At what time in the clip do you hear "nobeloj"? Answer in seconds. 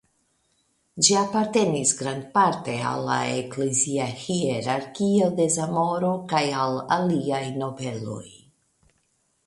7.63-8.23